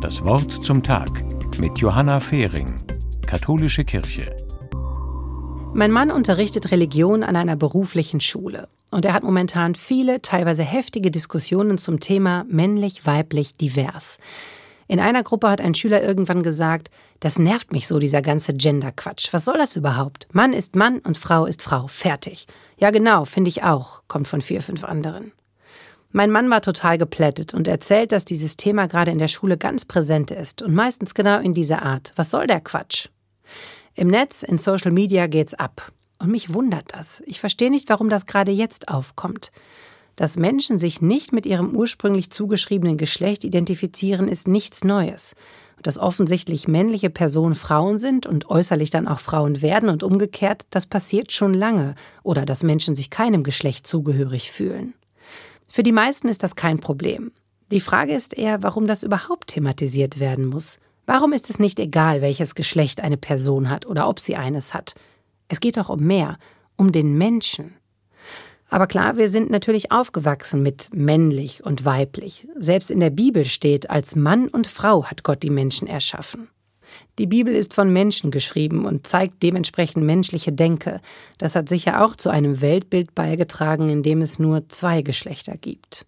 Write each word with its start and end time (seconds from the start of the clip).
Das 0.00 0.22
Wort 0.22 0.52
zum 0.64 0.82
Tag 0.82 1.08
mit 1.58 1.78
Johanna 1.78 2.20
Fehring, 2.20 2.66
Katholische 3.26 3.84
Kirche. 3.84 4.36
Mein 5.72 5.90
Mann 5.90 6.10
unterrichtet 6.10 6.70
Religion 6.70 7.22
an 7.22 7.36
einer 7.36 7.56
beruflichen 7.56 8.20
Schule. 8.20 8.68
Und 8.90 9.06
er 9.06 9.14
hat 9.14 9.22
momentan 9.22 9.74
viele, 9.74 10.20
teilweise 10.20 10.62
heftige 10.62 11.10
Diskussionen 11.10 11.78
zum 11.78 12.00
Thema 12.00 12.44
männlich, 12.48 13.06
weiblich, 13.06 13.56
divers. 13.56 14.18
In 14.88 15.00
einer 15.00 15.22
Gruppe 15.22 15.48
hat 15.48 15.60
ein 15.62 15.74
Schüler 15.74 16.02
irgendwann 16.02 16.42
gesagt, 16.42 16.90
das 17.20 17.38
nervt 17.38 17.72
mich 17.72 17.88
so, 17.88 17.98
dieser 17.98 18.20
ganze 18.20 18.52
Gender-Quatsch. 18.52 19.32
Was 19.32 19.46
soll 19.46 19.56
das 19.56 19.74
überhaupt? 19.74 20.28
Mann 20.32 20.52
ist 20.52 20.76
Mann 20.76 20.98
und 20.98 21.16
Frau 21.16 21.46
ist 21.46 21.62
Frau. 21.62 21.86
Fertig. 21.86 22.46
Ja, 22.76 22.90
genau, 22.90 23.24
finde 23.24 23.48
ich 23.48 23.62
auch, 23.62 24.02
kommt 24.06 24.28
von 24.28 24.42
vier, 24.42 24.60
fünf 24.60 24.84
anderen. 24.84 25.32
Mein 26.16 26.30
Mann 26.30 26.48
war 26.48 26.62
total 26.62 26.96
geplättet 26.96 27.54
und 27.54 27.66
erzählt, 27.66 28.12
dass 28.12 28.24
dieses 28.24 28.56
Thema 28.56 28.86
gerade 28.86 29.10
in 29.10 29.18
der 29.18 29.26
Schule 29.26 29.58
ganz 29.58 29.84
präsent 29.84 30.30
ist 30.30 30.62
und 30.62 30.72
meistens 30.72 31.12
genau 31.12 31.40
in 31.40 31.54
dieser 31.54 31.82
Art. 31.82 32.12
Was 32.14 32.30
soll 32.30 32.46
der 32.46 32.60
Quatsch? 32.60 33.08
Im 33.96 34.06
Netz, 34.06 34.44
in 34.44 34.58
Social 34.58 34.92
Media 34.92 35.26
geht's 35.26 35.54
ab. 35.54 35.90
Und 36.20 36.30
mich 36.30 36.54
wundert 36.54 36.84
das. 36.94 37.20
Ich 37.26 37.40
verstehe 37.40 37.68
nicht, 37.68 37.88
warum 37.88 38.10
das 38.10 38.26
gerade 38.26 38.52
jetzt 38.52 38.90
aufkommt. 38.90 39.50
Dass 40.14 40.36
Menschen 40.36 40.78
sich 40.78 41.02
nicht 41.02 41.32
mit 41.32 41.46
ihrem 41.46 41.74
ursprünglich 41.74 42.30
zugeschriebenen 42.30 42.96
Geschlecht 42.96 43.42
identifizieren, 43.42 44.28
ist 44.28 44.46
nichts 44.46 44.84
Neues. 44.84 45.34
Dass 45.82 45.98
offensichtlich 45.98 46.68
männliche 46.68 47.10
Personen 47.10 47.56
Frauen 47.56 47.98
sind 47.98 48.24
und 48.24 48.48
äußerlich 48.48 48.90
dann 48.90 49.08
auch 49.08 49.18
Frauen 49.18 49.62
werden 49.62 49.88
und 49.88 50.04
umgekehrt, 50.04 50.62
das 50.70 50.86
passiert 50.86 51.32
schon 51.32 51.54
lange. 51.54 51.96
Oder 52.22 52.46
dass 52.46 52.62
Menschen 52.62 52.94
sich 52.94 53.10
keinem 53.10 53.42
Geschlecht 53.42 53.88
zugehörig 53.88 54.52
fühlen. 54.52 54.94
Für 55.74 55.82
die 55.82 55.90
meisten 55.90 56.28
ist 56.28 56.44
das 56.44 56.54
kein 56.54 56.78
Problem. 56.78 57.32
Die 57.72 57.80
Frage 57.80 58.14
ist 58.14 58.38
eher, 58.38 58.62
warum 58.62 58.86
das 58.86 59.02
überhaupt 59.02 59.48
thematisiert 59.48 60.20
werden 60.20 60.46
muss. 60.46 60.78
Warum 61.04 61.32
ist 61.32 61.50
es 61.50 61.58
nicht 61.58 61.80
egal, 61.80 62.20
welches 62.20 62.54
Geschlecht 62.54 63.00
eine 63.00 63.16
Person 63.16 63.68
hat 63.68 63.84
oder 63.84 64.08
ob 64.08 64.20
sie 64.20 64.36
eines 64.36 64.72
hat? 64.72 64.94
Es 65.48 65.58
geht 65.58 65.76
doch 65.76 65.88
um 65.88 65.98
mehr, 65.98 66.38
um 66.76 66.92
den 66.92 67.18
Menschen. 67.18 67.74
Aber 68.70 68.86
klar, 68.86 69.16
wir 69.16 69.28
sind 69.28 69.50
natürlich 69.50 69.90
aufgewachsen 69.90 70.62
mit 70.62 70.90
männlich 70.94 71.64
und 71.64 71.84
weiblich. 71.84 72.46
Selbst 72.54 72.92
in 72.92 73.00
der 73.00 73.10
Bibel 73.10 73.44
steht, 73.44 73.90
als 73.90 74.14
Mann 74.14 74.46
und 74.46 74.68
Frau 74.68 75.06
hat 75.06 75.24
Gott 75.24 75.42
die 75.42 75.50
Menschen 75.50 75.88
erschaffen. 75.88 76.50
Die 77.18 77.26
Bibel 77.26 77.54
ist 77.54 77.74
von 77.74 77.92
Menschen 77.92 78.30
geschrieben 78.30 78.84
und 78.84 79.06
zeigt 79.06 79.42
dementsprechend 79.42 80.04
menschliche 80.04 80.52
Denke. 80.52 81.00
Das 81.38 81.54
hat 81.54 81.68
sicher 81.68 82.04
auch 82.04 82.16
zu 82.16 82.30
einem 82.30 82.60
Weltbild 82.60 83.14
beigetragen, 83.14 83.88
in 83.88 84.02
dem 84.02 84.20
es 84.20 84.38
nur 84.38 84.68
zwei 84.68 85.02
Geschlechter 85.02 85.56
gibt. 85.56 86.06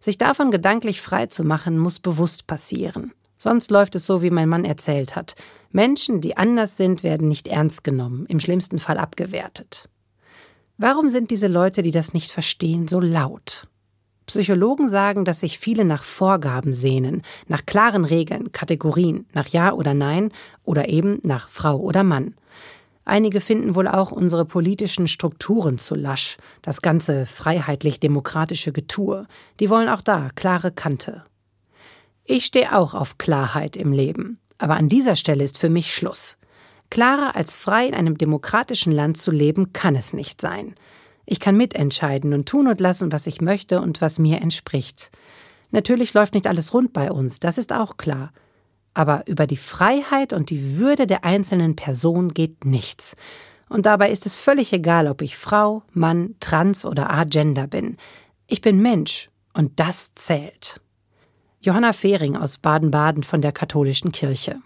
Sich 0.00 0.16
davon 0.16 0.50
gedanklich 0.50 1.00
frei 1.00 1.26
zu 1.26 1.44
machen, 1.44 1.78
muss 1.78 2.00
bewusst 2.00 2.46
passieren. 2.46 3.12
Sonst 3.36 3.70
läuft 3.70 3.94
es 3.94 4.06
so, 4.06 4.20
wie 4.22 4.30
mein 4.30 4.48
Mann 4.48 4.64
erzählt 4.64 5.16
hat. 5.16 5.34
Menschen, 5.72 6.20
die 6.20 6.36
anders 6.36 6.76
sind, 6.76 7.02
werden 7.02 7.28
nicht 7.28 7.48
ernst 7.48 7.84
genommen, 7.84 8.26
im 8.26 8.40
schlimmsten 8.40 8.78
Fall 8.78 8.98
abgewertet. 8.98 9.88
Warum 10.76 11.08
sind 11.08 11.30
diese 11.30 11.46
Leute, 11.46 11.82
die 11.82 11.90
das 11.90 12.14
nicht 12.14 12.30
verstehen, 12.30 12.88
so 12.88 13.00
laut? 13.00 13.66
Psychologen 14.26 14.88
sagen, 14.88 15.24
dass 15.24 15.40
sich 15.40 15.58
viele 15.58 15.84
nach 15.84 16.02
Vorgaben 16.02 16.72
sehnen, 16.72 17.22
nach 17.48 17.66
klaren 17.66 18.04
Regeln, 18.04 18.52
Kategorien, 18.52 19.26
nach 19.32 19.48
Ja 19.48 19.72
oder 19.72 19.94
Nein 19.94 20.30
oder 20.64 20.88
eben 20.88 21.18
nach 21.22 21.48
Frau 21.48 21.78
oder 21.78 22.04
Mann. 22.04 22.34
Einige 23.04 23.40
finden 23.40 23.74
wohl 23.74 23.88
auch 23.88 24.12
unsere 24.12 24.44
politischen 24.44 25.08
Strukturen 25.08 25.78
zu 25.78 25.94
lasch, 25.94 26.36
das 26.62 26.80
ganze 26.80 27.26
freiheitlich-demokratische 27.26 28.72
Getue. 28.72 29.26
Die 29.58 29.68
wollen 29.68 29.88
auch 29.88 30.02
da 30.02 30.28
klare 30.34 30.70
Kante. 30.70 31.24
Ich 32.24 32.44
stehe 32.44 32.76
auch 32.76 32.94
auf 32.94 33.18
Klarheit 33.18 33.76
im 33.76 33.92
Leben, 33.92 34.38
aber 34.58 34.76
an 34.76 34.88
dieser 34.88 35.16
Stelle 35.16 35.42
ist 35.42 35.58
für 35.58 35.70
mich 35.70 35.92
Schluss. 35.92 36.36
Klarer 36.90 37.34
als 37.34 37.56
frei 37.56 37.86
in 37.86 37.94
einem 37.94 38.18
demokratischen 38.18 38.92
Land 38.92 39.16
zu 39.16 39.30
leben, 39.30 39.72
kann 39.72 39.96
es 39.96 40.12
nicht 40.12 40.40
sein. 40.40 40.74
Ich 41.32 41.38
kann 41.38 41.56
mitentscheiden 41.56 42.34
und 42.34 42.48
tun 42.48 42.66
und 42.66 42.80
lassen, 42.80 43.12
was 43.12 43.28
ich 43.28 43.40
möchte 43.40 43.80
und 43.80 44.00
was 44.00 44.18
mir 44.18 44.42
entspricht. 44.42 45.12
Natürlich 45.70 46.12
läuft 46.12 46.34
nicht 46.34 46.48
alles 46.48 46.74
rund 46.74 46.92
bei 46.92 47.12
uns, 47.12 47.38
das 47.38 47.56
ist 47.56 47.72
auch 47.72 47.98
klar. 47.98 48.32
Aber 48.94 49.22
über 49.28 49.46
die 49.46 49.56
Freiheit 49.56 50.32
und 50.32 50.50
die 50.50 50.76
Würde 50.76 51.06
der 51.06 51.24
einzelnen 51.24 51.76
Person 51.76 52.34
geht 52.34 52.64
nichts. 52.64 53.14
Und 53.68 53.86
dabei 53.86 54.10
ist 54.10 54.26
es 54.26 54.38
völlig 54.38 54.72
egal, 54.72 55.06
ob 55.06 55.22
ich 55.22 55.36
Frau, 55.36 55.84
Mann, 55.92 56.34
Trans 56.40 56.84
oder 56.84 57.12
Agender 57.12 57.68
bin. 57.68 57.96
Ich 58.48 58.60
bin 58.60 58.82
Mensch 58.82 59.30
und 59.54 59.78
das 59.78 60.16
zählt. 60.16 60.80
Johanna 61.60 61.92
Fehring 61.92 62.36
aus 62.36 62.58
Baden-Baden 62.58 63.22
von 63.22 63.40
der 63.40 63.52
Katholischen 63.52 64.10
Kirche. 64.10 64.60